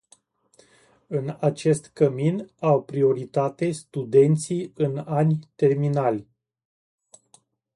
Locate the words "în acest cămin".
1.07-2.51